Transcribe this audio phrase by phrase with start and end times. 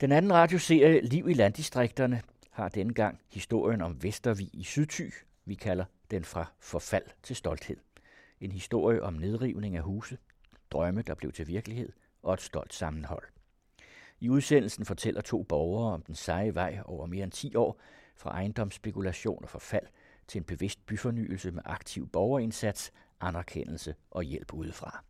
[0.00, 5.12] Den anden radioserie, Liv i landdistrikterne, har denne gang historien om Vestervig i Sydthy.
[5.44, 7.76] Vi kalder den fra forfald til stolthed.
[8.40, 10.18] En historie om nedrivning af huse,
[10.70, 11.92] drømme, der blev til virkelighed,
[12.22, 13.24] og et stolt sammenhold.
[14.20, 17.80] I udsendelsen fortæller to borgere om den seje vej over mere end 10 år
[18.16, 19.86] fra ejendomsspekulation og forfald
[20.28, 25.04] til en bevidst byfornyelse med aktiv borgerindsats, anerkendelse og hjælp udefra.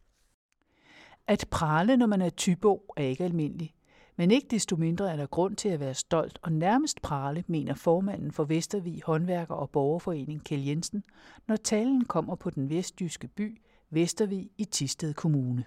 [1.26, 3.74] At prale, når man er tybo, er ikke almindeligt.
[4.18, 7.74] Men ikke desto mindre er der grund til at være stolt og nærmest prale, mener
[7.74, 11.04] formanden for Vestervig Håndværker og Borgerforening Kjell Jensen,
[11.48, 15.64] når talen kommer på den vestjyske by Vestervig i Tisted Kommune.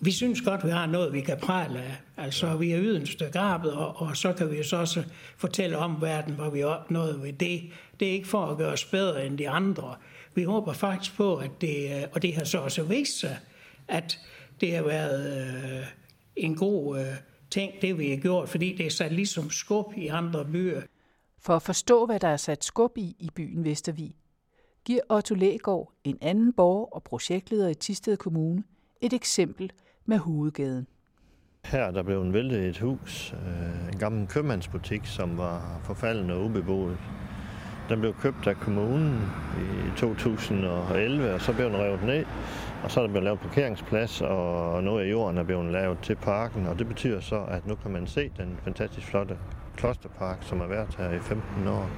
[0.00, 1.96] Vi synes godt, vi har noget, vi kan prale af.
[2.16, 5.04] Altså, vi er ydet en stykke arbejde, og, og så kan vi så også
[5.36, 7.62] fortælle om verden, hvor vi har opnået ved det.
[8.00, 9.96] Det er ikke for at gøre os bedre end de andre.
[10.34, 13.38] Vi håber faktisk på, at det, øh, og det har så også vist sig,
[13.88, 14.18] at
[14.60, 15.46] det har været
[15.80, 15.86] øh,
[16.36, 17.06] en god øh,
[17.50, 20.82] ting, det vi har gjort, fordi det er sat ligesom skub i andre byer.
[21.38, 24.14] For at forstå, hvad der er sat skub i i byen Vestervig,
[24.84, 28.62] giver Otto Lægaard, en anden borger og projektleder i Tisted Kommune,
[29.00, 29.72] et eksempel
[30.06, 30.86] med hovedgaden.
[31.64, 36.44] Her der blev en væltet et hus, øh, en gammel købmandsbutik, som var forfalden og
[36.44, 36.98] ubeboet.
[37.88, 39.20] Den blev købt af kommunen
[39.58, 42.24] i 2011, og så blev den revet ned.
[42.84, 46.14] Og så er der blevet lavet parkeringsplads, og noget af jorden er blevet lavet til
[46.14, 46.66] parken.
[46.66, 49.38] Og det betyder så, at nu kan man se den fantastisk flotte
[49.76, 51.90] klosterpark, som har været her i 15 år.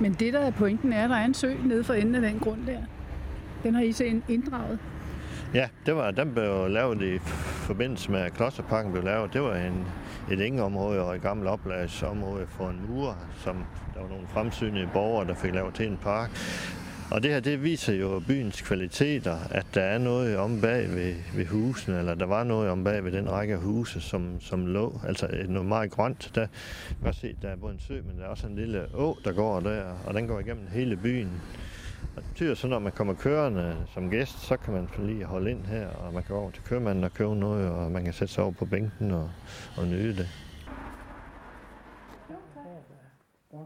[0.00, 2.20] Men det, der er pointen, er, at der er en sø nede for enden af
[2.20, 2.78] den grund der.
[3.62, 4.78] Den har I så inddraget.
[5.54, 7.18] Ja, det var, den blev lavet i
[7.68, 9.32] forbindelse med, at Klosterparken blev lavet.
[9.32, 9.86] Det var en,
[10.30, 15.26] et ingeområde og et gammelt oplagsområde for en mur, som der var nogle fremsynede borgere,
[15.26, 16.30] der fik lavet til en park.
[17.10, 21.14] Og det her, det viser jo byens kvaliteter, at der er noget om bag ved,
[21.34, 24.66] ved husene, eller der var noget om bag ved den række af huse, som, som
[24.66, 25.00] lå.
[25.06, 26.30] Altså noget meget grønt.
[26.34, 26.46] Der,
[27.00, 29.18] man kan se, der er både en sø, men der er også en lille å,
[29.24, 31.30] der går der, og den går igennem hele byen.
[32.16, 35.50] Og det betyder så, når man kommer kørende som gæst, så kan man lige holde
[35.50, 38.12] ind her, og man kan gå over til købmanden og købe noget, og man kan
[38.12, 39.30] sætte sig over på bænken og,
[39.76, 40.28] og nyde det.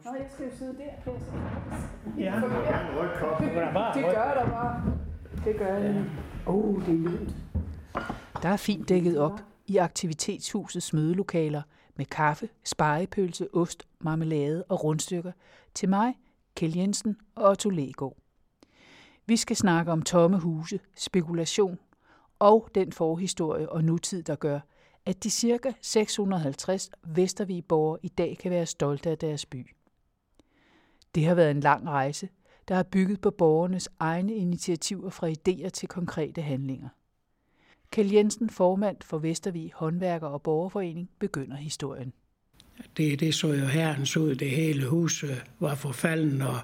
[0.04, 1.12] Nå, jeg skal jo sidde der,
[2.18, 2.34] Ja,
[3.94, 4.98] det gør der bare.
[5.44, 6.10] Det gør det.
[6.46, 7.34] Åh, oh, det er lunt.
[8.42, 11.62] Der er fint dækket op i aktivitetshusets mødelokaler
[11.96, 15.32] med kaffe, spejepølse, ost, marmelade og rundstykker
[15.74, 16.14] til mig,
[16.54, 18.16] Kjell Jensen og Otto Legaard.
[19.26, 21.78] Vi skal snakke om tomme huse, spekulation
[22.38, 24.60] og den forhistorie og nutid, der gør,
[25.06, 25.72] at de ca.
[25.80, 29.66] 650 Vestervigborgere i dag kan være stolte af deres by.
[31.14, 32.28] Det har været en lang rejse,
[32.68, 36.88] der har bygget på borgernes egne initiativer fra idéer til konkrete handlinger.
[37.90, 42.12] Kjell Jensen, formand for Vestervig Håndværker og Borgerforening, begynder historien.
[42.96, 44.34] Det, det så jo herrens ud.
[44.34, 45.24] Det hele hus
[45.60, 46.58] var forfalden, og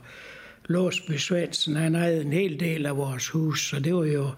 [0.64, 4.30] Låsby Svendsen, han havde en hel del af vores hus, så det var jo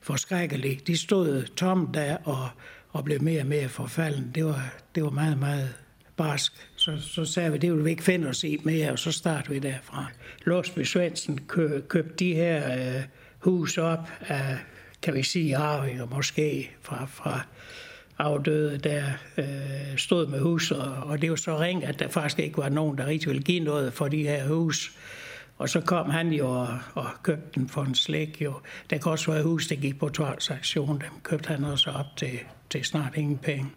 [0.00, 0.86] forskrækkeligt.
[0.86, 2.48] De stod tomt der og,
[2.90, 4.30] og blev mere og mere forfalden.
[4.34, 5.74] Det var, det var meget, meget
[6.16, 6.52] barsk.
[6.86, 9.54] Så, så sagde vi, det vil vi ikke finde os i mere, og så startede
[9.54, 10.06] vi derfra.
[10.44, 13.02] Låsby Svendsen kø, købte de her øh,
[13.38, 14.58] hus op af,
[15.02, 17.40] kan vi sige, arvinger måske fra, fra
[18.18, 19.04] afdøde, der
[19.36, 22.68] øh, stod med hus, og, og det var så ring, at der faktisk ikke var
[22.68, 24.92] nogen, der rigtig ville give noget for de her hus.
[25.58, 28.42] Og så kom han jo og, og købte den for en slæk.
[28.42, 28.54] Jo.
[28.90, 31.00] Der kan også være hus, der gik på tvangsaktion.
[31.00, 32.38] Dem købte han også op til,
[32.70, 33.70] til snart ingen penge.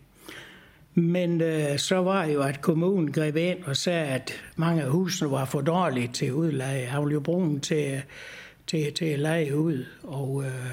[1.02, 5.32] Men øh, så var jo, at kommunen greb ind og sagde, at mange af husene
[5.32, 6.86] var for dårlige til udleje.
[6.86, 8.02] Han ville jo bruge dem til,
[8.68, 10.72] til, til at lege ud og øh,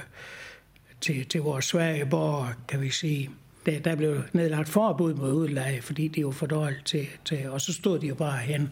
[1.01, 3.31] til, til vores svage borgere, kan vi sige.
[3.67, 7.61] Der, der blev nedlagt forbud mod udleje, fordi de var for dårlige til, til, og
[7.61, 8.71] så stod de jo bare hen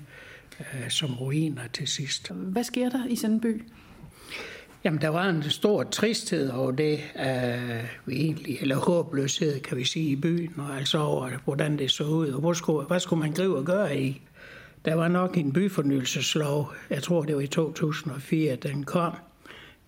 [0.61, 2.31] øh, som ruiner til sidst.
[2.31, 3.63] Hvad sker der i sådan en by?
[4.85, 9.85] Jamen, der var en stor tristhed over det, øh, vi egentlig, eller håbløshed, kan vi
[9.85, 13.21] sige, i byen, og altså over, hvordan det så ud, og hvor skulle, hvad skulle
[13.21, 14.23] man gribe og gøre i?
[14.85, 19.13] Der var nok en byfornyelseslov, jeg tror det var i 2004, den kom,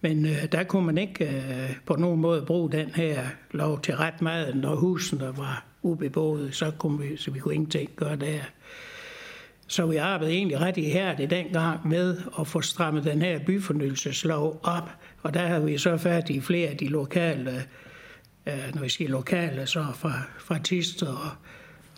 [0.00, 3.97] men øh, der kunne man ikke øh, på nogen måde bruge den her lov til
[3.97, 8.41] ret meget, når husene var ubeboede, så kunne vi, så vi kunne ingenting gøre der.
[9.67, 14.91] Så vi arbejdede egentlig ret ihærdigt dengang med at få strammet den her byfornyelseslov op.
[15.23, 17.65] Og der har vi så fat i flere af de lokale,
[18.47, 21.31] øh, når vi siger lokale, så fra, fra Tiste og,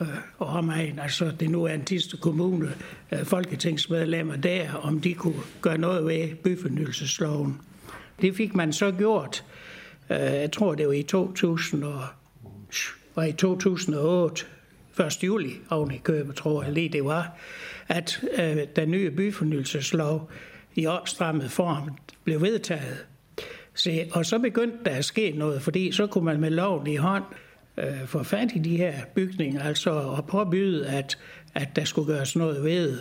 [0.00, 2.74] øh, og omegn, altså det nu er en Tiste Kommune,
[3.12, 7.60] øh, folketingsmedlemmer der, om de kunne gøre noget ved byfornyelsesloven.
[8.20, 9.44] Det fik man så gjort,
[10.08, 12.04] jeg tror det var i 2000 og,
[13.16, 14.44] var i 2008,
[15.00, 15.24] 1.
[15.24, 17.36] juli oven i Køben, tror jeg lige det var,
[17.88, 20.30] at øh, den nye byfornyelseslov
[20.74, 21.90] i opstrammet form
[22.24, 23.06] blev vedtaget.
[23.74, 26.96] Se, og så begyndte der at ske noget, fordi så kunne man med loven i
[26.96, 27.24] hånd
[27.78, 31.18] øh, få fat i de her bygninger, altså at påbyde, at,
[31.54, 32.98] at der skulle gøres noget ved.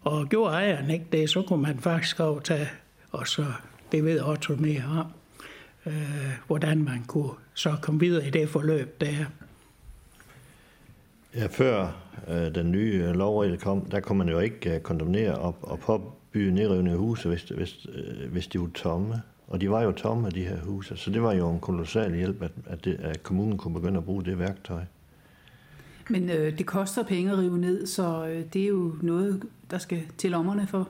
[0.00, 2.68] Og gjorde ejeren ikke det, så kunne man faktisk overtage,
[3.10, 3.44] og så
[3.92, 5.06] det ved Otto mere om,
[5.86, 9.24] øh, hvordan man kunne så komme videre i det forløb der.
[11.34, 11.96] Ja, før
[12.28, 16.54] øh, den nye lovregel kom, der kunne man jo ikke øh, kondemnere og, og påbyde
[16.54, 19.22] nedrivning af huse, hvis, hvis, øh, hvis de var tomme.
[19.48, 20.96] Og de var jo tomme, de her huse.
[20.96, 24.04] Så det var jo en kolossal hjælp, at, at, det, at kommunen kunne begynde at
[24.04, 24.82] bruge det værktøj.
[26.10, 29.78] Men øh, det koster penge at rive ned, så øh, det er jo noget, der
[29.78, 30.88] skal til lommerne for.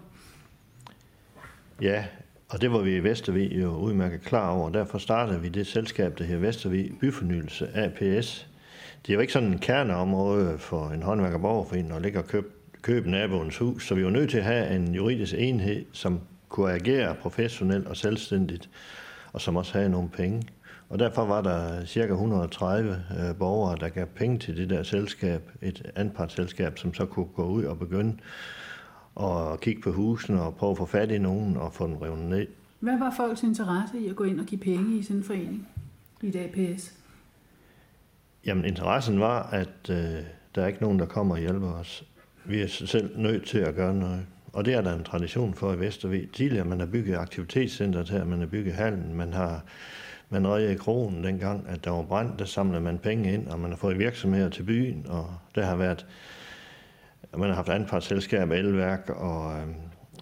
[1.80, 2.04] Ja,
[2.48, 4.70] og det var vi i Vestervig jo udmærket klar over.
[4.70, 8.48] Derfor startede vi det selskab, der hedder Vestervig Byfornyelse APS.
[9.06, 12.46] Det er jo ikke sådan en kerneområde for en håndværkerborgerforening at ligge og købe,
[12.82, 16.72] købe naboens hus, så vi var nødt til at have en juridisk enhed, som kunne
[16.72, 18.70] agere professionelt og selvstændigt,
[19.32, 20.42] og som også havde nogle penge.
[20.88, 25.50] Og derfor var der cirka 130 øh, borgere, der gav penge til det der selskab,
[25.62, 28.16] et anpartsselskab, som så kunne gå ud og begynde
[29.20, 32.18] at kigge på husene og prøve at få fat i nogen og få dem revet
[32.18, 32.46] ned.
[32.80, 35.68] Hvad var folks interesse i at gå ind og give penge i sådan en forening
[36.22, 37.03] i dag PS?
[38.46, 39.96] Jamen interessen var, at øh,
[40.54, 42.04] der er ikke nogen, der kommer og hjælper os.
[42.44, 44.26] Vi er selv nødt til at gøre noget.
[44.52, 46.28] Og det er der en tradition for i Vestervig.
[46.32, 49.62] Tidligere man har bygget aktivitetscenteret her, man har bygget hallen, man har
[50.28, 53.60] man redde i kronen dengang, at der var brand, der samlede man penge ind, og
[53.60, 56.06] man har fået virksomheder til byen, og der har været,
[57.36, 59.66] man har haft anpartsselskab, elværk, og, øh,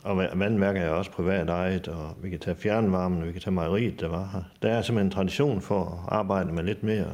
[0.04, 3.54] og vandværk er også privat ejet, og vi kan tage fjernvarmen, og vi kan tage
[3.54, 4.42] mejeriet, der var her.
[4.62, 7.06] Der er simpelthen en tradition for at arbejde med lidt mere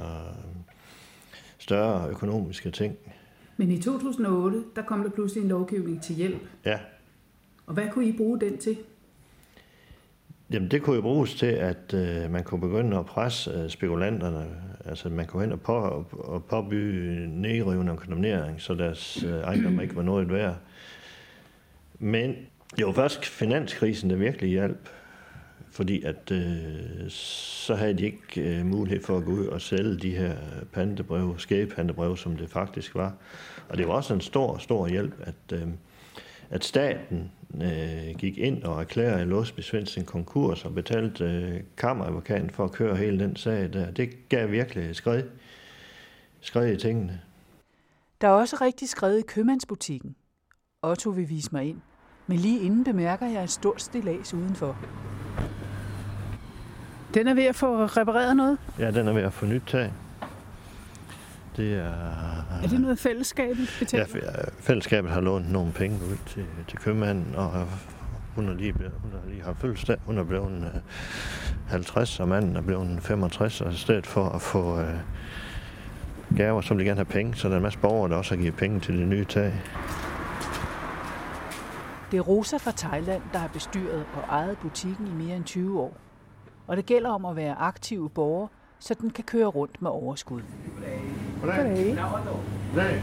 [1.68, 2.96] større økonomiske ting.
[3.56, 6.42] Men i 2008, der kom der pludselig en lovgivning til hjælp.
[6.64, 6.78] Ja.
[7.66, 8.76] Og hvad kunne I bruge den til?
[10.50, 14.46] Jamen det kunne jo bruges til, at øh, man kunne begynde at presse øh, spekulanterne.
[14.84, 15.72] Altså man kunne hen og, på,
[16.12, 20.56] og påbygge nedrivende og kondemnering, så deres øh, ejendom ikke var noget værd.
[21.98, 22.36] Men
[22.76, 24.88] det var først finanskrisen, der virkelig hjalp.
[25.78, 29.96] Fordi at øh, så havde de ikke øh, mulighed for at gå ud og sælge
[29.96, 30.36] de her
[30.72, 33.14] pantebreve, skæbepantebrev, som det faktisk var.
[33.69, 35.69] Og det var også en stor, stor hjælp, at, øh,
[36.50, 42.64] at staten øh, gik ind og erklærede Låsby Svendsen konkurs og betalte øh, kammeradvokaten for
[42.64, 43.90] at køre hele den sag der.
[43.90, 45.22] Det gav virkelig skred,
[46.40, 47.20] skred i tingene.
[48.20, 50.16] Der er også rigtig skrevet i købmandsbutikken.
[50.82, 51.80] Otto vil vise mig ind,
[52.26, 54.76] men lige inden bemærker jeg et stort stillads udenfor.
[57.14, 58.58] Den er ved at få repareret noget?
[58.78, 59.93] Ja, den er ved at få nyt tag.
[61.56, 61.93] Det er...
[62.62, 64.06] Er det noget fællesskabet betaler?
[64.14, 67.66] Ja, fællesskabet har lånt nogle penge ud til, til købmanden, og
[68.34, 69.96] hun har lige, blevet, hun har lige haft fødselsdag.
[70.06, 70.82] Hun er blevet
[71.69, 74.94] 50, øh, og manden er blevet 65, og i stedet for at få øh,
[76.37, 78.34] gaver, så vil de gerne have penge, så der er en masse borgere, der også
[78.34, 79.52] har givet penge til det nye tag.
[82.11, 85.81] Det er Rosa fra Thailand, der har bestyret og ejet butikken i mere end 20
[85.81, 85.96] år.
[86.68, 88.48] Og det gælder om at være aktive borgere,
[88.78, 90.40] så den kan køre rundt med overskud.
[91.42, 91.98] Goddag.
[92.74, 93.02] Goddag.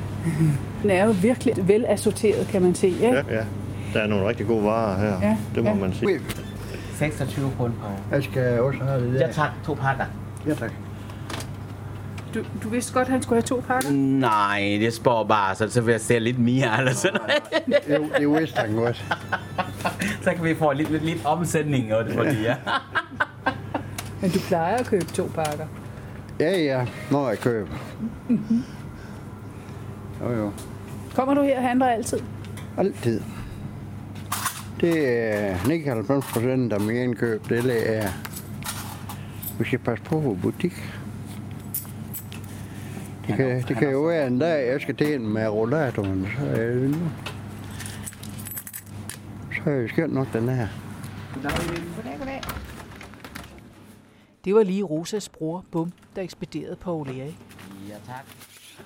[0.81, 2.87] Den er jo virkelig vel assorteret, kan man se.
[2.99, 3.13] Ja?
[3.13, 3.45] ja, ja.
[3.93, 5.27] Der er nogle rigtig gode varer her.
[5.27, 5.75] Ja, det må ja.
[5.75, 6.19] man sige.
[6.93, 7.73] 26 kroner.
[8.11, 9.27] Jeg skal også have det der.
[9.27, 10.05] Ja tak, to pakker.
[10.47, 10.71] Ja tak.
[12.33, 13.91] Du, du vidste godt, at han skulle have to pakker?
[13.91, 17.67] Nej, det spår bare, så, så vil jeg se lidt mere eller sådan noget.
[17.87, 19.05] det, det vidste han godt.
[20.23, 22.55] så kan vi få lidt, lidt, lidt omsætning, og det, fordi, ja.
[24.25, 25.65] Men du plejer at købe to pakker?
[26.39, 27.75] Ja, ja, når jeg køber.
[28.29, 28.63] Mm-hmm.
[30.21, 30.51] Jo, jo.
[31.15, 32.19] Kommer du her og handler altid?
[32.77, 33.21] Altid.
[34.81, 38.07] Det er 99 procent af min indkøb, det er,
[39.59, 40.73] vi skal passe på vores butik.
[43.27, 46.55] Det kan, det kan jo være en dag, jeg skal til med rollatoren, så er
[46.55, 47.11] det nu.
[49.51, 50.67] Så er det skønt nok, den her.
[51.33, 52.34] Goddag, goddag.
[54.45, 57.37] Det var lige Rosas bror, Bum, der ekspederede på Erik.
[57.89, 58.25] Ja, tak.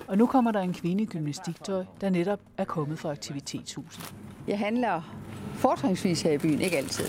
[0.08, 4.14] Og nu kommer der en kvinde i gymnastiktøj, der netop er kommet fra aktivitetshuset.
[4.48, 5.14] Jeg handler
[5.54, 7.04] fortrinsvis her i byen, ikke altid.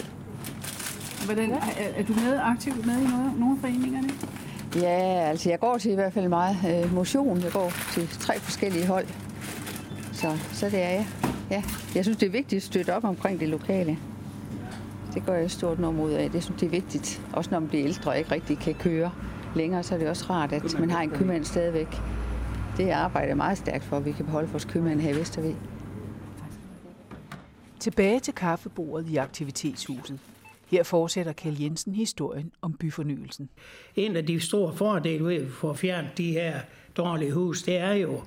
[1.26, 1.60] Hvordan, er,
[1.96, 4.10] er du med aktivt med i nogle, nogle af foreningerne?
[4.76, 7.42] Ja, altså jeg går til i hvert fald meget øh, motion.
[7.42, 9.08] Jeg går til tre forskellige hold.
[10.14, 11.08] Så, så det er jeg.
[11.52, 11.64] Ja.
[11.96, 13.98] Jeg synes, det er vigtigt at støtte op omkring det lokale.
[15.14, 16.32] Det gør jeg et stort nummer ud af.
[16.32, 17.22] Det synes det er vigtigt.
[17.34, 19.12] Også når man bliver ældre og ikke rigtig kan køre
[19.56, 21.88] længere, så er det også rart, at man har en købmand stadigvæk.
[22.78, 25.56] det arbejder jeg meget stærkt for, at vi kan beholde vores købmand her i Vestervig.
[27.80, 30.20] Tilbage til kaffebordet i aktivitetshuset.
[30.68, 33.50] Her fortsætter Kjell Jensen historien om byfornyelsen.
[33.96, 36.60] En af de store fordele ved at få fjernet de her
[36.98, 38.22] dårlige hus, det er jo,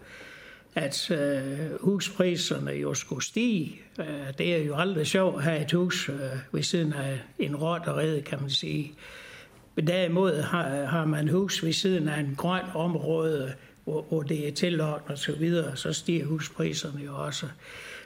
[0.74, 3.83] at øh, huspriserne jo skulle stige.
[3.98, 6.18] Øh, det er jo aldrig sjovt at have et hus øh,
[6.52, 8.92] ved siden af en rotterede, kan man sige.
[9.74, 13.52] Men derimod har, har man hus ved siden af en grøn område,
[13.84, 17.46] hvor, hvor det er tilordnet og så videre, så stiger huspriserne jo også.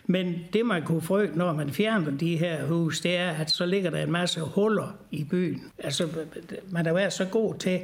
[0.07, 3.66] Men det man kunne frygte, når man fjerner de her hus, det er, at så
[3.66, 5.73] ligger der en masse huller i byen.
[5.78, 6.09] Altså,
[6.71, 7.80] man har været så god til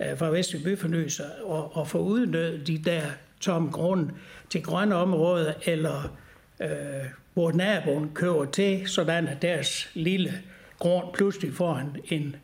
[0.00, 3.02] øh, fra Vestby Byfornyelse at, at få udnyttet de der
[3.40, 4.10] tomme grunde
[4.50, 6.16] til grønne områder, eller
[6.60, 6.68] øh,
[7.34, 10.32] hvor naboen kører til, sådan at deres lille
[10.78, 12.36] grund pludselig får en, en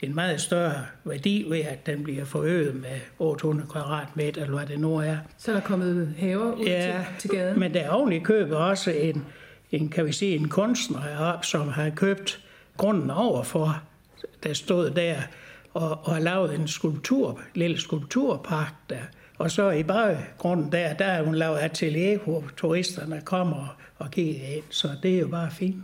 [0.00, 4.80] en meget større værdi ved, at den bliver forøget med 800 kvadratmeter, eller hvad det
[4.80, 5.16] nu er.
[5.38, 7.60] Så er der kommet haver ud ja, til, til gaden?
[7.60, 9.24] men der er oven i købet også en,
[9.72, 12.40] en, kan vi sige, en kunstner heroppe, som har købt
[12.76, 13.82] grunden overfor,
[14.44, 15.16] der stod der,
[15.74, 19.02] og, og har lavet en skulptur, lille skulpturpark der.
[19.38, 24.64] Og så i baggrunden der, der er hun lavet atelier, hvor turisterne kommer og ind,
[24.70, 25.82] så det er jo bare fint.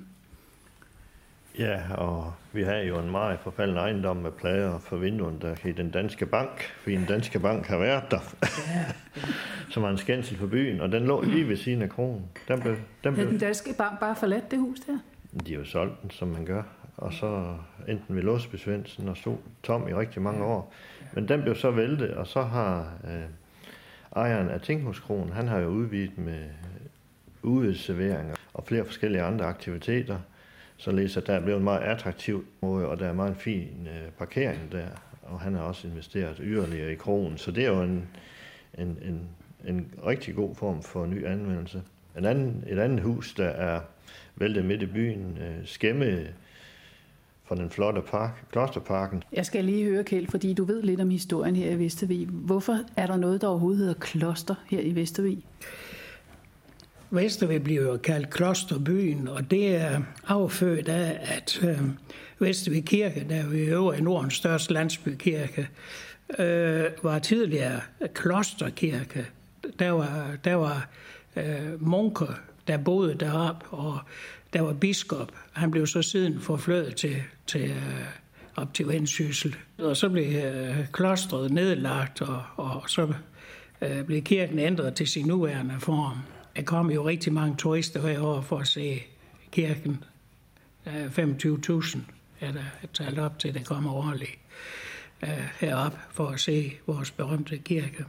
[1.59, 5.73] Ja, og vi har jo en meget forfalden ejendom med plader for vinduerne, der i
[5.73, 8.85] den danske bank, fordi den danske bank har været der, ja.
[9.73, 12.25] som var en skændsel for byen, og den lå lige ved siden af kronen.
[12.49, 13.29] Den blev, den blev...
[13.29, 14.99] den danske bank bare forladt det hus der?
[15.47, 16.63] De har jo solgt den, som man gør,
[16.97, 17.55] og så
[17.89, 20.75] enten ved Låsby Svendsen og stod tom i rigtig mange år.
[21.13, 23.25] Men den blev så væltet, og så har øh,
[24.17, 26.45] ejeren af Tinghuskronen, han har jo udvidet med
[27.43, 30.19] udeserveringer og flere forskellige andre aktiviteter–
[30.83, 34.11] således at der er blevet en meget attraktiv måde, og der er meget fin øh,
[34.19, 34.87] parkering der,
[35.23, 38.09] og han har også investeret yderligere i kronen, så det er jo en,
[38.79, 39.29] en, en,
[39.65, 41.83] en rigtig god form for ny anvendelse.
[42.19, 43.81] En anden, et andet hus, der er
[44.37, 46.29] væltet midt i byen, øh, skæmme
[47.45, 49.23] fra den flotte park, Klosterparken.
[49.33, 52.27] Jeg skal lige høre, Kjeld, fordi du ved lidt om historien her i Vestervig.
[52.27, 55.45] Hvorfor er der noget, der overhovedet hedder kloster her i Vestervig?
[57.15, 61.79] Vesterved bliver jo kaldt klosterbyen, og det er affødt af, at øh,
[62.39, 65.69] Vesterved Kirke, der er jo i Nordens største landsbykirke,
[66.39, 67.81] øh, var tidligere
[68.15, 69.27] klosterkirke.
[69.79, 70.89] Der var, der var
[71.37, 72.35] øh, munker,
[72.67, 73.99] der boede derop, og
[74.53, 75.33] der var biskop.
[75.53, 77.17] Han blev så siden forflødet til,
[77.47, 78.05] til øh,
[78.57, 79.57] op til Vendsyssel.
[79.79, 83.13] Og så blev øh, klostret nedlagt, og, og så
[83.83, 86.19] øh, blev kirken ændret til sin nuværende form.
[86.57, 89.03] Der kom jo rigtig mange turister hver år for at se
[89.51, 90.05] kirken.
[90.87, 91.99] 25.000
[92.41, 94.39] er der talt op til, der kommer årligt
[95.23, 95.29] øh,
[95.61, 98.05] herop for at se vores berømte kirke.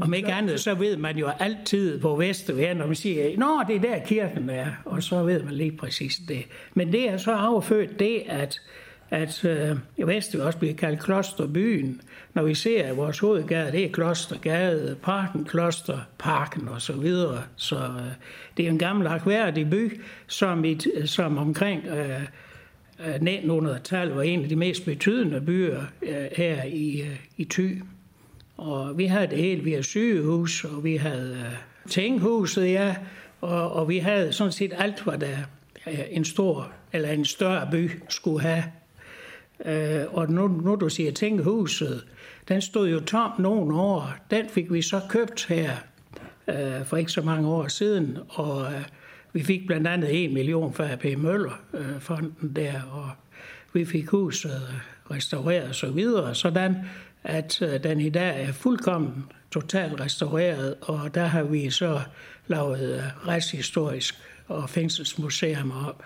[0.00, 3.76] Om ikke andet, så ved man jo altid på Vestervær, når man siger, nå, det
[3.76, 6.46] er der kirken er, og så ved man lige præcis det.
[6.74, 8.60] Men det er så affødt det, at
[9.14, 12.00] at øh, i Vest også bliver kaldt Klosterbyen.
[12.34, 17.42] Når vi ser, at vores hovedgade, det er Klostergade, Parken, Klosterparken og så videre.
[17.56, 18.12] Så øh,
[18.56, 22.20] det er en gammel akværdig by, som, et, som omkring øh,
[23.00, 27.82] øh 1900-tallet var en af de mest betydende byer øh, her i, øh, i Thy.
[28.56, 29.64] Og vi havde det hele.
[29.64, 32.96] Vi havde sygehus, og vi havde øh, tinghuset, ja.
[33.40, 35.36] Og, og vi havde sådan set alt, hvad der
[35.86, 38.64] øh, en stor eller en større by skulle have
[39.66, 42.04] Øh, og nu, nu du siger Tænkehuset,
[42.48, 44.14] den stod jo tom nogle år.
[44.30, 45.70] Den fik vi så købt her
[46.48, 48.84] øh, for ikke så mange år siden, og øh,
[49.32, 53.10] vi fik blandt andet 1 million fra AP Møller øh, fonden der, og
[53.72, 56.76] vi fik huset øh, restaureret og så videre, sådan
[57.24, 62.00] at øh, den i dag er fuldkommen totalt restaureret, og der har vi så
[62.46, 64.14] lavet øh, retshistorisk
[64.48, 66.04] og fængselsmuseum op.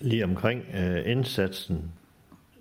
[0.00, 1.92] Lige omkring øh, indsatsen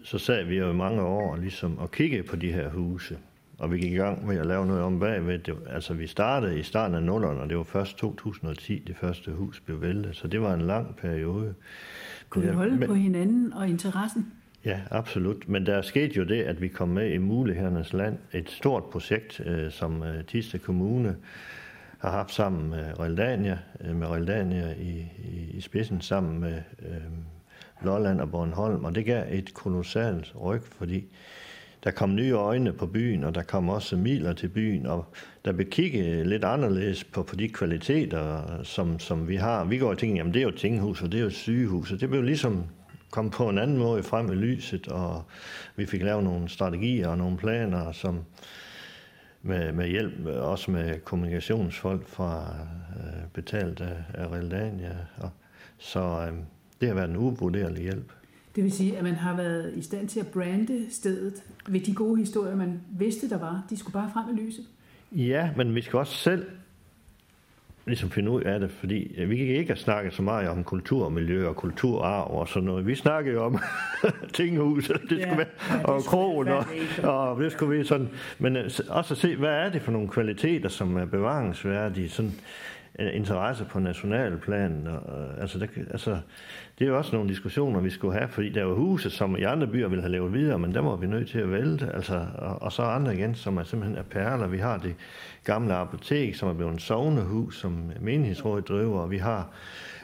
[0.03, 3.17] så sad vi jo i mange år ligesom og kiggede på de her huse.
[3.57, 5.39] Og vi gik i gang med at lave noget om bagved.
[5.39, 9.31] Det, altså vi startede i starten af nullerne, og det var først 2010, det første
[9.31, 10.15] hus blev væltet.
[10.15, 11.53] Så det var en lang periode.
[12.29, 14.31] Kunne vi holde men, på hinanden og interessen?
[14.65, 15.49] Ja, absolut.
[15.49, 19.41] Men der skete jo det, at vi kom med i Mulighedernes Land, et stort projekt,
[19.45, 21.15] øh, som øh, Tiste Kommune
[21.97, 27.01] har haft sammen med Realdania, øh, med Realdania i, i, i spidsen, sammen med øh,
[27.81, 31.05] Lolland og Bornholm, og det gav et kolossalt ryg, fordi
[31.83, 35.05] der kom nye øjne på byen, og der kom også miler til byen, og
[35.45, 39.65] der blev kigget lidt anderledes på, på de kvaliteter, som, som vi har.
[39.65, 42.01] Vi går og tænker, jamen det er jo tinghus, og det er jo sygehus, og
[42.01, 42.63] det blev ligesom
[43.11, 45.23] kom på en anden måde frem i lyset, og
[45.75, 48.19] vi fik lavet nogle strategier og nogle planer, som
[49.41, 52.55] med, med hjælp, også med kommunikationsfolk fra
[52.95, 54.97] øh, betalt af, af Realdania.
[55.17, 55.29] Og,
[55.77, 56.33] så øh,
[56.81, 58.11] det har været en uvurderlig hjælp.
[58.55, 61.93] Det vil sige, at man har været i stand til at brande stedet ved de
[61.93, 63.63] gode historier, man vidste, der var.
[63.69, 64.65] De skulle bare frem i lyset.
[65.11, 66.45] Ja, men vi skal også selv
[67.89, 71.05] ligesom finde ud af det, fordi vi kan ikke have snakket så meget om kultur
[71.05, 72.87] og miljø og kulturarv og sådan noget.
[72.87, 73.59] Vi snakker jo om
[74.33, 76.65] tinghuset, det skulle ja, være, ja, og krogen, og,
[77.03, 78.09] og det skulle vi sådan.
[78.39, 82.33] Men øh, også at se, hvad er det for nogle kvaliteter, som er bevaringsværdige, sådan
[82.99, 84.87] Øh, interesse på nationalplan.
[84.87, 86.17] Og, øh, altså, der, altså,
[86.79, 89.37] det er jo også nogle diskussioner, vi skulle have, fordi der er jo huse, som
[89.37, 91.91] i andre byer ville have lavet videre, men der må vi nødt til at vælte.
[91.93, 94.47] Altså, og, og så andre igen, som er simpelthen er perler.
[94.47, 94.95] Vi har det
[95.43, 99.49] gamle apotek, som er blevet en sovnehus, som menighedsrådet driver, og vi har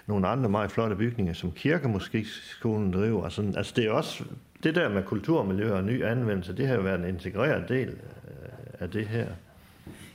[0.08, 3.24] nogle andre meget flotte bygninger, som kirkemusikskolen driver.
[3.24, 4.24] Altså, altså det er også
[4.64, 8.80] det der med kulturmiljø og ny anvendelse, det har jo været en integreret del øh,
[8.80, 9.28] af det her.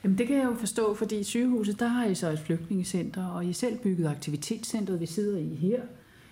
[0.05, 3.27] Jamen det kan jeg jo forstå, fordi i sygehuset, der har I så et flygtningecenter,
[3.27, 5.81] og I selv bygget aktivitetscentret, vi sidder i her.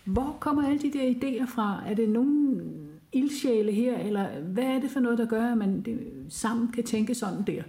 [0.04, 1.82] Hvor kommer alle de der idéer fra?
[1.88, 2.60] Er det nogen
[3.12, 6.84] ildsjæle her, eller hvad er det for noget, der gør, at man det, sammen kan
[6.84, 7.62] tænke sådan der?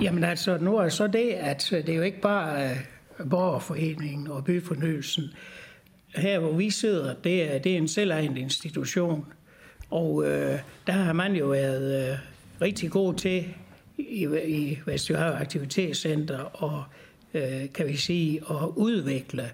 [0.00, 2.70] Jamen altså, nu er så det, at øh, det er jo ikke bare
[3.20, 5.24] uh, borgerforeningen og byfornyelsen.
[6.14, 9.24] Her, hvor vi sidder, det er, det er en selvejende institution,
[9.90, 10.24] og uh,
[10.86, 12.18] der har man jo været uh,
[12.62, 13.44] rigtig god til
[13.98, 16.84] i, i Vestjylland Aktivitetscenter og
[17.34, 19.50] øh, kan vi sige at udvikle.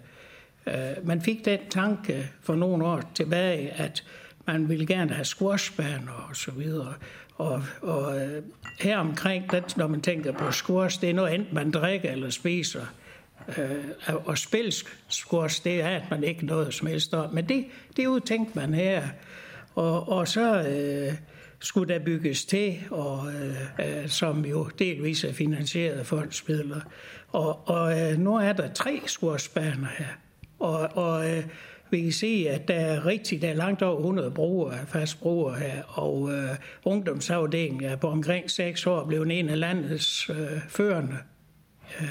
[0.67, 4.05] Øh, man fik den tanke for nogle år tilbage, at
[4.47, 6.95] man ville gerne have squashbaner og så videre.
[7.37, 8.43] Og, og øh,
[8.81, 9.45] her omkring,
[9.77, 12.87] når man tænker på squash, det er noget enten man drikker eller spiser.
[13.59, 13.85] Øh,
[14.25, 14.73] og spille
[15.09, 17.35] squash, det er, at man ikke noget som helst om.
[17.35, 17.65] Men det,
[17.97, 19.03] det udtænkte man her.
[19.75, 20.63] Og, og så...
[20.63, 21.15] Øh,
[21.63, 26.81] skulle der bygges til, og, øh, øh, som jo delvis er finansieret af fondsmidler.
[27.29, 30.07] Og, og øh, nu er der tre skursbaner her,
[30.59, 31.45] og, og øh,
[31.91, 35.59] vi kan se, at der er rigtig, der er langt over 100 brugere, fast brugere
[35.59, 40.37] her, og øh, ungdomsafdelingen er på omkring 6 år blevet en af landets øh,
[40.69, 41.17] førende.
[42.01, 42.09] Øh,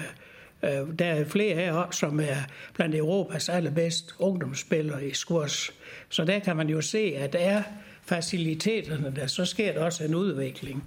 [0.64, 2.38] øh, der er flere heroppe, som er
[2.74, 5.72] blandt Europas allerbedste ungdomsspillere i squash.
[6.10, 7.64] Så der kan man jo se, at der er
[8.04, 10.84] faciliteterne der, så sker der også en udvikling.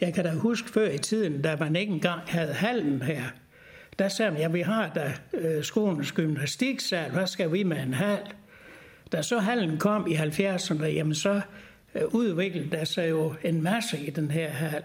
[0.00, 3.22] Jeg kan da huske før i tiden, da man ikke engang havde hallen her,
[3.98, 7.94] der sagde man, ja, vi har da øh, skolens gymnastiksal, hvad skal vi med en
[7.94, 8.18] hal?
[9.12, 11.40] Da så hallen kom i 70'erne, jamen så
[11.94, 14.82] øh, udviklede der sig jo en masse i den her hal.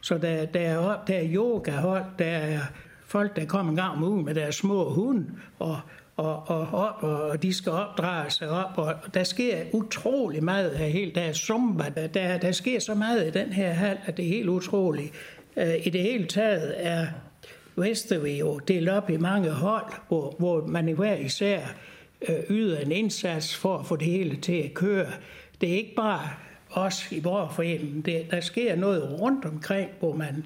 [0.00, 2.60] Så der, der, er, der er yogahold, der er
[3.06, 5.26] folk, der kommer en gang om ugen med deres små hunde,
[5.58, 5.80] og
[6.16, 10.86] og, og op, og de skal opdrage sig op, og der sker utrolig meget her
[10.86, 11.14] helt.
[11.14, 14.28] Der er zumba, der, der sker så meget i den her hal, at det er
[14.28, 15.12] helt utroligt.
[15.56, 17.06] Øh, I det hele taget er
[17.76, 21.60] Vestervi jo delt op i mange hold, hvor, hvor man i hver især
[22.28, 25.06] øh, yder en indsats for at få det hele til at køre.
[25.60, 26.28] Det er ikke bare
[26.70, 28.00] os i borgerforeningen.
[28.00, 30.44] Det, der sker noget rundt omkring, hvor man,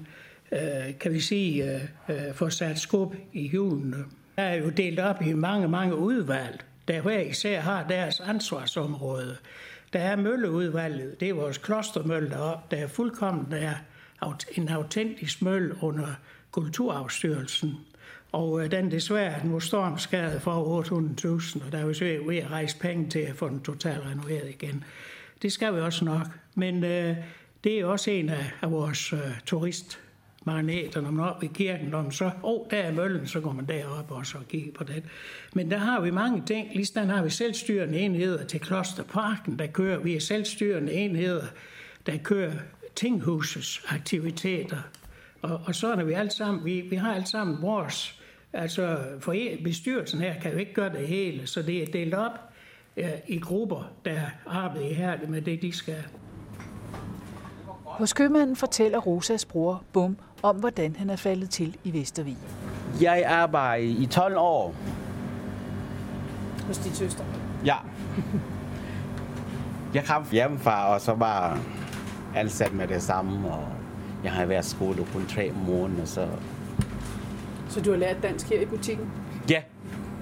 [0.51, 4.05] øh, kan vi sige, øh, får sat skub i hjulene
[4.41, 9.37] er jo delt op i mange, mange udvalg, der hver især har deres ansvarsområde.
[9.93, 13.73] Der er mølleudvalget, det er vores klostermølle deroppe, der er fuldkommen der
[14.51, 16.07] en autentisk mølle under
[16.51, 17.77] Kulturafstyrelsen.
[18.31, 21.93] Og øh, den desværre nu stormskadet for 800.000, og der er jo
[22.27, 24.83] ved at rejse penge til at få den totalt renoveret igen.
[25.41, 26.27] Det skal vi også nok.
[26.55, 27.15] Men øh,
[27.63, 29.99] det er også en af, af vores øh, turist
[30.49, 33.27] magneter, når man er oppe i kirken, når man så, åh, oh, der er møllen,
[33.27, 35.03] så går man derop og så kigger på det.
[35.53, 36.67] Men der har vi mange ting.
[36.75, 41.45] Lige har vi selvstyrende enheder til Klosterparken, der kører vi er selvstyrende enheder,
[42.05, 42.53] der kører
[42.95, 44.77] tinghusets aktiviteter.
[45.41, 48.21] Og, og så er vi alt sammen, vi, vi har alt sammen vores,
[48.53, 52.39] altså for bestyrelsen her kan jo ikke gøre det hele, så det er delt op
[52.97, 56.03] ja, i grupper, der arbejder her med det, de skal.
[57.99, 62.37] Hos købmanden fortæller Rosas bror, Bum, om, hvordan han er faldet til i Vestervig.
[63.01, 64.75] Jeg arbejder i 12 år.
[66.67, 67.23] Hos din søster?
[67.65, 67.75] Ja.
[69.93, 71.59] Jeg kom hjemmefra, og så var
[72.35, 73.67] ansat med det samme, og
[74.23, 76.27] jeg har været i skole kun tre måneder, så...
[77.69, 79.11] Så du har lært dansk her i butikken?
[79.49, 79.61] Ja,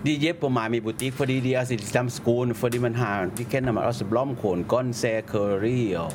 [0.06, 2.96] de hjælper mig med butik, fordi de er også i de samme skole, fordi man
[2.96, 6.12] har, de kender man også blomkål, grøntsager, curry og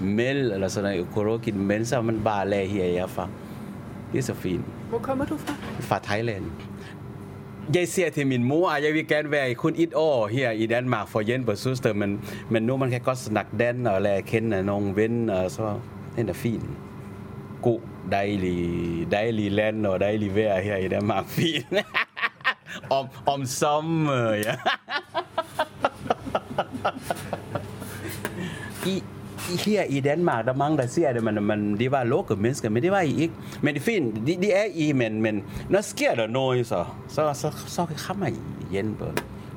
[0.00, 3.24] เ mel la sana korokin men sa man ba le hia ya fa
[4.18, 5.54] is a fin wo kommer du fra
[5.88, 6.48] fra Thailand
[7.74, 12.10] ยายเสียเทมินมูอายายวิแกนแวร์คุณอิดโอเฮียอีแดนมาร์ฟอร์เยนเวอร์ซูสเตอร์มัน
[12.52, 15.66] มันนู้มันแค่ก็สนักแดนอะไรเคนนองเว้นเออซอ
[16.12, 16.62] เน่นฟีน
[17.64, 17.74] กุ
[18.10, 18.58] ไดลี
[19.10, 21.76] ไดลีแลนด์เนาะไดลีเวเฮียอีแดนมาร์ฟีน
[22.92, 24.48] อมอมซัมเมออ
[28.86, 28.94] อี
[29.44, 32.68] her i Danmark, der er mange, der siger, at man, man, det var lukkede mennesker,
[32.68, 33.34] men det var I ikke.
[33.62, 36.84] Men det er fint, det, det er I, men, men når sker der noget, så,
[37.08, 38.34] så, så, så kommer I
[38.70, 39.04] igen på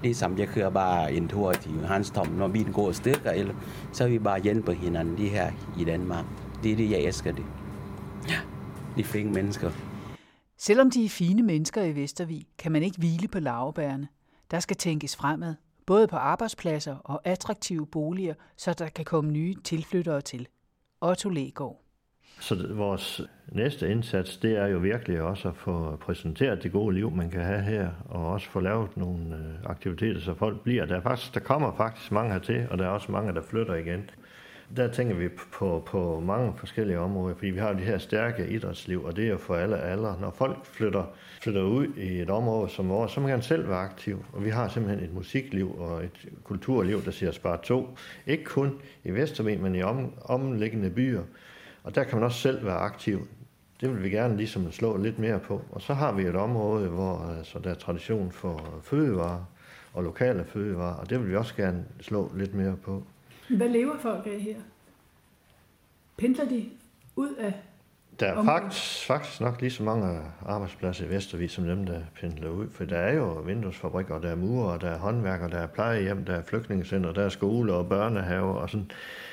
[0.04, 3.54] Ligesom jeg kører bare en tur til Hanstom, når bilen går stykker, eller
[3.94, 6.26] så er vi bare hjælper hinanden, det her i Danmark.
[6.64, 7.46] Det er det, jeg elsker det.
[8.30, 8.38] Ja,
[8.98, 9.72] de fine mennesker.
[10.58, 14.08] Selvom de er fine mennesker i Vestervig, kan man ikke hvile på lavebærene.
[14.52, 15.56] Der skal tænkes fremad,
[15.88, 20.48] både på arbejdspladser og attraktive boliger, så der kan komme nye tilflyttere til.
[21.02, 21.82] Otto Legaard.
[22.40, 23.22] Så vores
[23.52, 27.42] næste indsats, det er jo virkelig også at få præsenteret det gode liv, man kan
[27.42, 30.86] have her, og også få lavet nogle øh, aktiviteter, så folk bliver.
[30.86, 33.76] Der, er faktisk, der kommer faktisk mange hertil, og der er også mange, der flytter
[33.76, 34.10] igen.
[34.76, 39.04] Der tænker vi på, på mange forskellige områder, fordi vi har det her stærke idrætsliv,
[39.04, 40.18] og det er jo for alle aldre.
[40.22, 41.04] Når folk flytter,
[41.42, 44.26] flytter ud i et område som vores, så må man selv være aktiv.
[44.34, 47.98] Og vi har simpelthen et musikliv og et kulturliv, der siger spar to.
[48.26, 51.24] Ikke kun i Vestermen, men i om, omliggende byer.
[51.84, 53.28] Og der kan man også selv være aktiv.
[53.82, 55.62] Det vil vi gerne ligesom slå lidt mere på.
[55.72, 59.46] Og så har vi et område, hvor altså, der er tradition for fødevarer
[59.94, 63.04] og lokale fødevarer, og det vil vi også gerne slå lidt mere på.
[63.50, 64.56] Hvad lever folk af her?
[66.18, 66.70] Pendler de
[67.16, 67.54] ud af
[68.20, 72.50] der er faktisk, faktisk nok lige så mange arbejdspladser i Vestervig, som dem, der pendler
[72.50, 72.70] ud.
[72.70, 76.34] For der er jo vinduesfabrikker, der er murer, der er håndværker, der er plejehjem, der
[76.34, 78.92] er flygtningecenter, der er skole og børnehaver og sådan.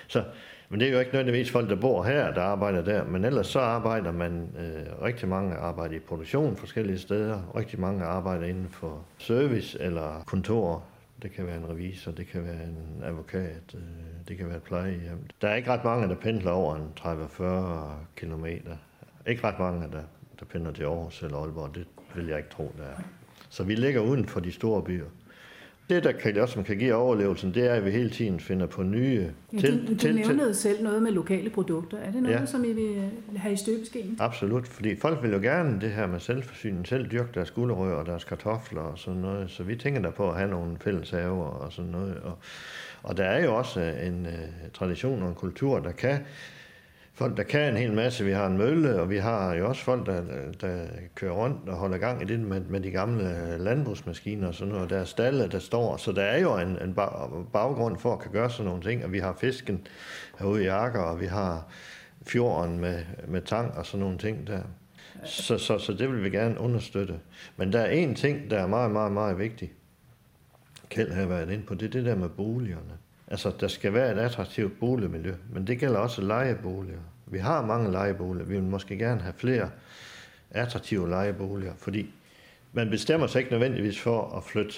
[0.08, 0.24] Så
[0.68, 3.46] men det er jo ikke nødvendigvis folk, der bor her, der arbejder der, men ellers
[3.46, 8.68] så arbejder man, øh, rigtig mange arbejder i produktion forskellige steder, rigtig mange arbejder inden
[8.68, 10.84] for service eller kontor.
[11.22, 13.80] Det kan være en revisor, det kan være en advokat, øh,
[14.28, 15.26] det kan være et plejehjem.
[15.40, 18.46] Der er ikke ret mange, der pendler over en 30-40 km.
[19.26, 20.02] Ikke ret mange, der,
[20.40, 21.74] der pendler til Aarhus eller Aalborg.
[21.74, 22.96] Det vil jeg ikke tro, der er.
[23.48, 25.06] Så vi ligger uden for de store byer.
[25.90, 28.82] Det, der kan, også kan give overlevelsen, det er, at vi hele tiden finder på
[28.82, 29.30] nye...
[29.52, 31.98] Ja, til, du, du til, nævnede til, selv noget med lokale produkter.
[31.98, 32.46] Er det noget, ja.
[32.46, 34.16] som I vil have i støbeskeen?
[34.20, 38.06] Absolut, fordi folk vil jo gerne det her med selvforsyning, selv dyrke deres gulerødder og
[38.06, 39.50] deres kartofler og sådan noget.
[39.50, 42.16] Så vi tænker der på at have nogle fælles haver og sådan noget.
[42.16, 42.38] Og,
[43.02, 46.18] og der er jo også en uh, tradition og en kultur, der kan
[47.14, 48.24] folk, der kan en hel masse.
[48.24, 50.22] Vi har en mølle, og vi har jo også folk, der,
[50.60, 54.54] der kører rundt og holder gang i det med, med de gamle øh, landbrugsmaskiner og
[54.54, 54.90] sådan noget.
[54.90, 55.96] Der er stalle, der står.
[55.96, 56.94] Så der er jo en, en
[57.52, 59.04] baggrund for at kan gøre sådan nogle ting.
[59.04, 59.86] Og vi har fisken
[60.38, 61.68] herude i Akker, og vi har
[62.26, 64.60] fjorden med, med tang og sådan nogle ting der.
[65.24, 67.20] Så, så, så det vil vi gerne understøtte.
[67.56, 69.72] Men der er en ting, der er meget, meget, meget vigtig.
[70.88, 72.92] Kjeld har været inde på, det er det der med boligerne.
[73.34, 76.98] Altså, der skal være et attraktivt boligmiljø, men det gælder også lejeboliger.
[77.26, 78.46] Vi har mange lejeboliger.
[78.46, 79.70] Vi vil måske gerne have flere
[80.50, 82.10] attraktive lejeboliger, fordi
[82.72, 84.74] man bestemmer sig ikke nødvendigvis for at flytte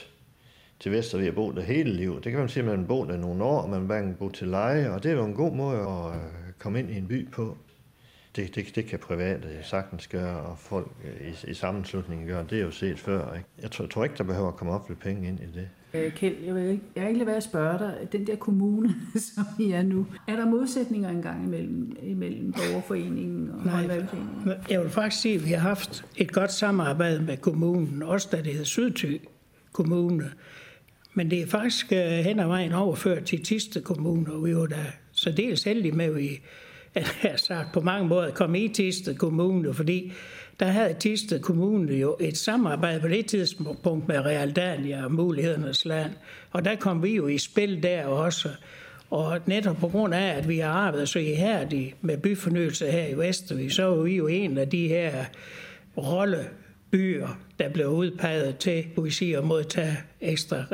[0.81, 2.25] til Vestervig og bo der hele livet.
[2.25, 4.49] Det kan man sige, at man bo der nogle år, og man vil bo til
[4.49, 7.31] leje, og det er jo en god måde at øh, komme ind i en by
[7.31, 7.57] på.
[8.37, 12.47] Det, det, det kan private sagtens gøre, og folk øh, i, i sammenslutningen gøre.
[12.51, 13.35] Det er jo set før.
[13.35, 13.49] Ikke?
[13.63, 15.69] Jeg tror, jeg tror ikke, der behøver at komme op lidt penge ind i det.
[15.95, 18.95] Øh, Kjeld, jeg, vil, jeg er ikke lade være at spørge dig, den der kommune,
[19.35, 24.53] som I er nu, er der modsætninger engang imellem, imellem borgerforeningen og håndværkerforeningen?
[24.71, 28.37] Jeg vil faktisk sige, at vi har haft et godt samarbejde med kommunen, også da
[28.37, 29.17] det hed Sydty
[29.73, 30.31] Kommune.
[31.15, 34.67] Men det er faktisk uh, hen ad vejen overført til Tiste Kommune, og vi var
[34.67, 36.41] da så dels heldige med, at vi
[37.23, 40.13] at sagt, på mange måder kom i Tiste Kommune, fordi
[40.61, 46.11] der havde Tisted Kommune jo et samarbejde på det tidspunkt med Realdania og Mulighedernes Land.
[46.51, 48.49] Og der kom vi jo i spil der også.
[49.11, 53.15] Og netop på grund af, at vi har arbejdet så ihærdigt med byfornyelse her i
[53.15, 55.25] Vestervig, så er vi jo en af de her
[55.97, 60.65] rollebyer, der blev udpeget til, kunne vi sige, at modtage ekstra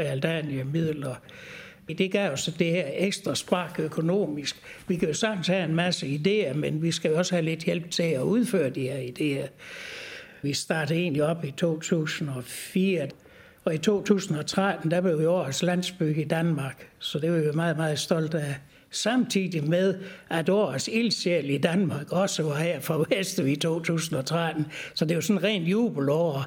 [1.87, 4.57] men Det gav os det her ekstra spark økonomisk.
[4.89, 7.65] Vi kan jo sagtens have en masse idéer, men vi skal jo også have lidt
[7.65, 9.49] hjælp til at udføre de her idéer.
[10.43, 13.09] Vi startede egentlig op i 2004,
[13.65, 17.77] og i 2013, der blev vi årets landsby i Danmark, så det var vi meget,
[17.77, 18.55] meget stolte af.
[18.91, 25.05] Samtidig med, at årets ildsjæl i Danmark også var her fra Vestervig i 2013, så
[25.05, 26.47] det er jo sådan rent jubelår.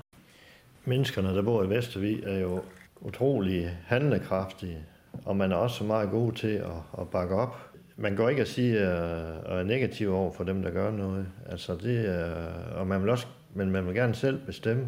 [0.86, 2.62] Menneskerne, der bor i Vestervig, er jo
[3.02, 4.78] utrolig handlekraftige
[5.25, 7.71] og man er også meget god til at, at bakke op.
[7.97, 11.28] Man går ikke at sige, at er negativ over for dem, der gør noget.
[11.49, 12.34] Altså det er,
[12.75, 14.88] og man vil også, men man vil gerne selv bestemme.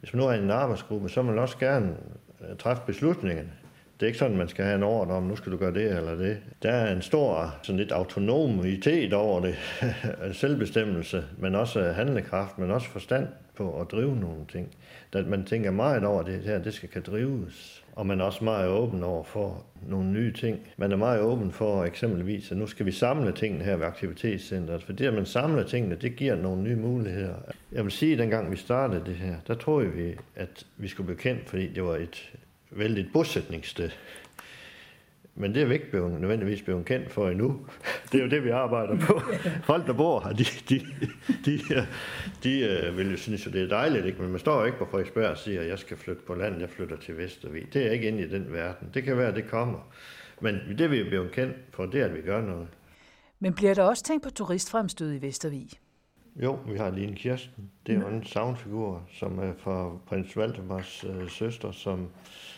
[0.00, 1.96] Hvis man nu er i en arbejdsgruppe, så vil man også gerne
[2.40, 3.52] øh, træffe beslutningerne.
[4.00, 5.96] Det er ikke sådan, man skal have en ordre om, nu skal du gøre det
[5.96, 6.38] eller det.
[6.62, 9.54] Der er en stor, sådan lidt autonomitet over det,
[10.40, 14.68] selvbestemmelse, men også handlekraft, men også forstand på at drive nogle ting.
[15.12, 17.84] At man tænker meget over det her, det skal kan drives.
[17.92, 20.58] Og man er også meget åben over for nogle nye ting.
[20.76, 24.82] Man er meget åben for eksempelvis, at nu skal vi samle tingene her ved aktivitetscenteret.
[24.82, 27.34] For det, at man samler tingene, det giver nogle nye muligheder.
[27.72, 31.06] Jeg vil sige, at dengang vi startede det her, der troede vi, at vi skulle
[31.06, 32.30] blive kendt, fordi det var et
[32.70, 33.90] vældigt bosætningssted.
[35.34, 37.66] Men det er vi ikke blevet, nødvendigvis blevet kendt for endnu.
[38.12, 39.20] Det er jo det, vi arbejder på.
[39.62, 40.80] Folk, der bor her, de, de,
[41.44, 41.86] de,
[42.42, 44.22] de, øh, vil jo synes, at det er dejligt, ikke?
[44.22, 46.60] men man står jo ikke på Frederiksberg og siger, at jeg skal flytte på land,
[46.60, 47.72] jeg flytter til Vestervig.
[47.72, 48.88] Det er ikke inde i den verden.
[48.94, 49.92] Det kan være, at det kommer.
[50.40, 52.68] Men det, vi er blevet kendt for, det er, at vi gør noget.
[53.38, 55.68] Men bliver der også tænkt på turistfremstød i Vestervig?
[56.36, 57.70] Jo, vi har Line Kirsten.
[57.86, 62.08] Det er jo en savnfigur, som er fra prins Valdemars øh, søster, som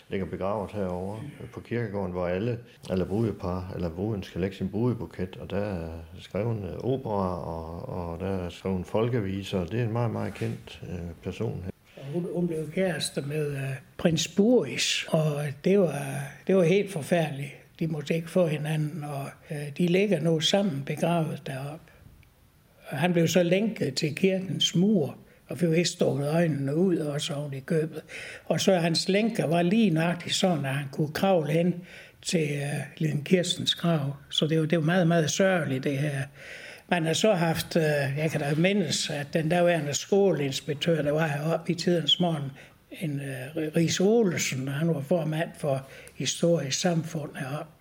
[0.08, 1.20] ligger begravet herovre
[1.52, 2.58] på kirkegården, hvor alle,
[2.90, 5.88] alle brudepar eller bruden skal lægge sin brudebuket, og der er
[6.18, 10.34] skrevet øh, opera, og, og der er skrevet folkeviser, og det er en meget, meget
[10.34, 11.64] kendt øh, person.
[12.12, 13.58] Hun, hun blev kæreste med uh,
[13.96, 16.04] prins Boris, og det var,
[16.46, 17.50] det var helt forfærdeligt.
[17.78, 21.92] De måtte ikke få hinanden, og uh, de ligger nu sammen begravet deroppe.
[22.80, 25.16] Han blev så lænket til kirkens mur,
[25.52, 28.02] og fik ikke stukket øjnene ud og så i købet.
[28.44, 31.74] Og så hans lænker var lige nøjagtigt sådan, at han kunne kravle hen
[32.22, 34.16] til øh, uh, Liden Kirstens grav.
[34.30, 36.22] Så det var, det var meget, meget sørgeligt, det her.
[36.88, 37.82] Man har så haft, uh,
[38.18, 42.50] jeg kan da mindes, at den derværende skoleinspektør, der var heroppe i tidens morgen,
[42.90, 47.72] en øh, uh, Ries Olsen, han var formand for historisk samfund heroppe.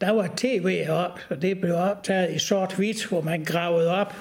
[0.00, 4.14] Der var tv op, og det blev optaget i sort-hvidt, hvor man gravede op,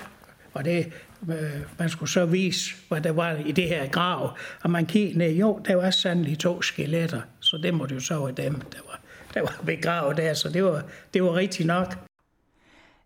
[0.54, 0.92] og det,
[1.30, 4.38] Øh, man skulle så vise, hvad der var i det her grav.
[4.64, 8.20] Og man kiggede ned, jo, der var sandelig to skeletter, så det måtte jo så
[8.20, 9.02] være dem, der var,
[9.34, 11.98] der var begravet der, så det var, det var rigtigt nok.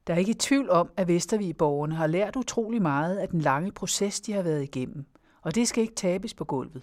[0.08, 4.22] Der er ikke tvivl om, at Vestervig-borgerne har lært utrolig meget af den lange proces,
[4.22, 5.06] de har været igennem,
[5.42, 6.82] og det skal ikke tabes på gulvet.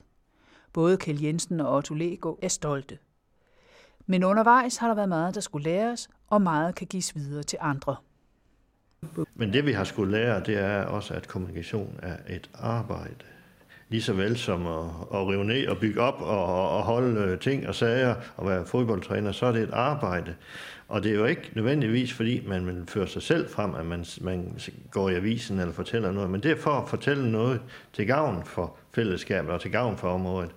[0.73, 2.99] Både Kjell Jensen og Otto Lego er stolte.
[4.07, 7.59] Men undervejs har der været meget, der skulle læres, og meget kan gives videre til
[7.61, 7.97] andre.
[9.35, 13.25] Men det vi har skulle lære, det er også, at kommunikation er et arbejde.
[13.89, 14.85] Lige så vel som at,
[15.15, 18.67] at rive ned og bygge op og, og holde øh, ting og sager og være
[18.67, 20.35] fodboldtræner, så er det et arbejde.
[20.89, 24.05] Og det er jo ikke nødvendigvis, fordi man vil føre sig selv frem, at man,
[24.21, 24.59] man
[24.91, 27.61] går i avisen eller fortæller noget, men det er for at fortælle noget
[27.93, 30.51] til gavn for fællesskabet og til gavn for området.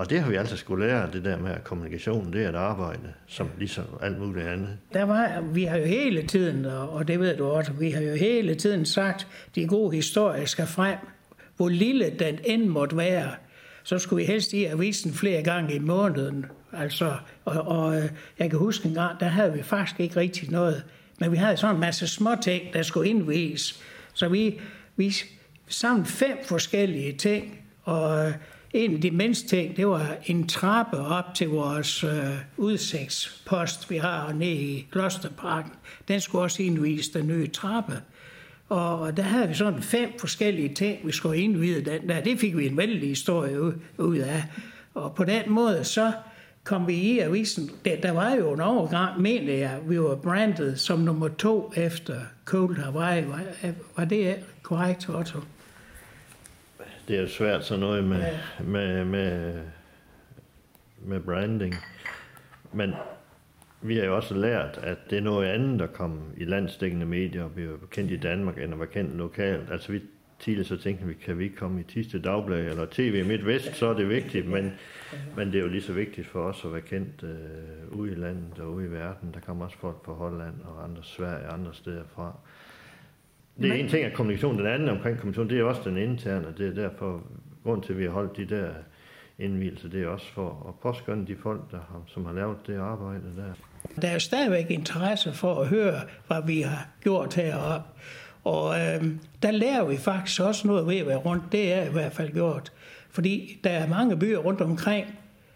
[0.00, 2.54] Og det har vi altså skulle lære, det der med at kommunikation, det er et
[2.54, 4.78] arbejde, som ligesom alt muligt andet.
[4.92, 8.14] Der var, vi har jo hele tiden, og det ved du også, vi har jo
[8.14, 10.98] hele tiden sagt, de gode historier skal frem.
[11.56, 13.30] Hvor lille den end måtte være,
[13.82, 16.46] så skulle vi helst i avisen flere gange i måneden.
[16.72, 18.02] Altså, og, og
[18.38, 20.84] jeg kan huske en gang, der havde vi faktisk ikke rigtig noget.
[21.20, 23.74] Men vi havde sådan en masse små ting, der skulle indvise.
[24.14, 24.60] Så vi,
[24.96, 25.14] vi
[25.68, 28.32] sammen fem forskellige ting, og
[28.72, 32.10] en af de mindste ting, det var en trappe op til vores øh,
[32.56, 35.72] udsigtspost, vi har nede i Klosterparken.
[36.08, 38.00] Den skulle også indvise den nye trappe.
[38.68, 42.20] Og der havde vi sådan fem forskellige ting, vi skulle indvide den der.
[42.20, 43.60] Det fik vi en vældig historie
[43.98, 44.44] ud af.
[44.94, 46.12] Og på den måde, så
[46.64, 47.70] kom vi i avisen.
[47.84, 52.14] Der, der var jo en overgang, mener jeg, vi var brandet som nummer to efter
[52.44, 53.28] Cold Hawaii.
[53.28, 55.38] Var, øh, var det korrekt, Otto?
[57.08, 58.38] Det er svært sådan noget med, ja.
[58.64, 59.60] med, med,
[60.98, 61.74] med branding.
[62.72, 62.94] Men
[63.82, 67.44] vi har jo også lært, at det er noget andet, der kom i landstækkende medier
[67.44, 69.70] og bliver kendt i Danmark, end at være kendt lokalt.
[69.70, 70.00] Altså vi
[70.40, 73.86] tidligere så tænkte vi, kan vi ikke komme i Tiste Dagblad eller TV MidtVest, så
[73.86, 74.72] er det vigtigt, men,
[75.36, 78.14] men det er jo lige så vigtigt for os at være kendt øh, ude i
[78.14, 79.30] landet og ude i verden.
[79.34, 82.36] Der kommer også folk fra Holland og andre Sverige og andre steder fra.
[83.58, 84.58] Det er en ting af kommunikation.
[84.58, 86.54] Den anden omkring kommunikation, det er også den interne.
[86.58, 87.22] Det er derfor,
[87.64, 88.68] grund til, at vi har holdt de der
[89.38, 92.78] indvielser, det er også for at påskynde de folk, der har, som har lavet det
[92.78, 93.52] arbejde der.
[94.02, 97.88] Der er stadigvæk interesse for at høre, hvad vi har gjort heroppe.
[98.44, 99.04] Og øh,
[99.42, 101.44] der lærer vi faktisk også noget ved at være rundt.
[101.52, 102.72] Det er i hvert fald gjort.
[103.10, 105.06] Fordi der er mange byer rundt omkring,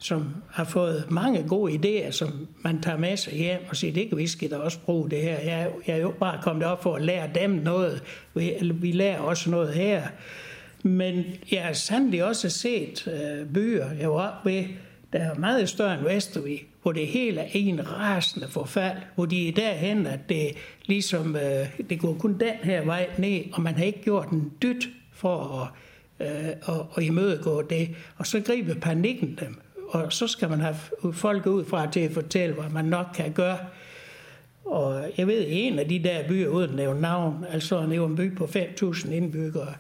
[0.05, 4.09] som har fået mange gode idéer, som man tager med sig hjem og siger, det
[4.09, 5.39] kan vi skal da også bruge det her.
[5.41, 8.03] Jeg, jeg er jo bare kommet op for at lære dem noget.
[8.35, 10.03] Vi, vi lærer også noget her.
[10.83, 14.65] Men jeg har sandelig også set øh, byer, jeg var oppe ved,
[15.13, 19.49] der er meget større end Vestervig, hvor det hele er en rasende forfald, hvor de
[19.49, 20.49] er derhen, at det
[20.87, 24.53] ligesom, øh, det går kun den her vej ned, og man har ikke gjort en
[24.63, 25.63] dyt for
[26.21, 27.89] at, øh, at, at imødegå det.
[28.17, 30.77] Og så griber panikken dem og så skal man have
[31.13, 33.59] folk ud fra til at fortælle, hvad man nok kan gøre.
[34.65, 38.37] Og jeg ved, en af de der byer, uden at nævne navn, altså en by
[38.37, 39.75] på 5.000 indbyggere,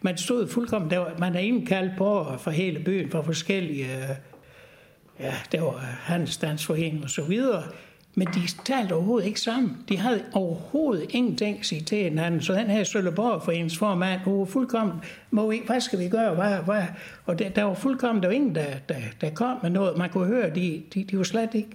[0.00, 4.16] man stod fuldkommen, der var, man er indkaldt på fra hele byen, fra forskellige, øh,
[5.20, 7.62] ja, der var handelsstandsforeninger og så videre,
[8.18, 9.76] men de talte overhovedet ikke sammen.
[9.88, 12.42] De havde overhovedet ingenting at sige til hinanden.
[12.42, 15.00] Så den her Sønderborg for ens formand, hun var fuldkommen,
[15.30, 16.34] må vi, hvad skal vi gøre?
[16.34, 16.82] Hvad, hvad?
[17.26, 19.98] Og der, der var fuldkommen, der var ingen, der, der, der kom med noget.
[19.98, 21.70] Man kunne høre, de, de, de var slet ikke...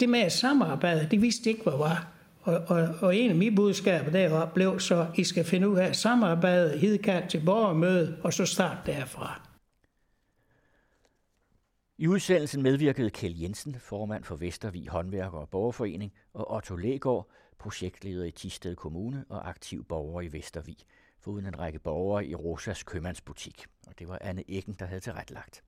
[0.00, 2.06] Det med at samarbejde, de vidste ikke, hvad var.
[2.42, 5.86] Og, og, og en af mine budskaber deroppe blev så, I skal finde ud af
[5.86, 9.45] at samarbejde, hidkaldt til borgermøde, og så start derfra.
[11.98, 18.24] I udsendelsen medvirkede Kjell Jensen, formand for Vestervig Håndværker og Borgerforening, og Otto Lægaard, projektleder
[18.24, 20.76] i Tisted Kommune og aktiv borger i Vestervig,
[21.20, 23.64] foruden en række borgere i Rosas købmandsbutik.
[23.86, 25.62] Og det var Anne Eggen, der havde tilrettelagt.